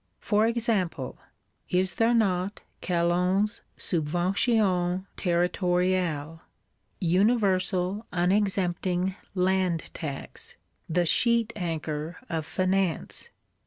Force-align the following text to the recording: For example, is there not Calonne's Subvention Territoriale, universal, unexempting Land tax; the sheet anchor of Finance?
For 0.19 0.47
example, 0.47 1.19
is 1.69 1.93
there 1.93 2.15
not 2.15 2.61
Calonne's 2.81 3.61
Subvention 3.77 5.05
Territoriale, 5.15 6.39
universal, 6.99 8.07
unexempting 8.11 9.15
Land 9.35 9.93
tax; 9.93 10.55
the 10.89 11.05
sheet 11.05 11.53
anchor 11.55 12.17
of 12.31 12.47
Finance? 12.47 13.29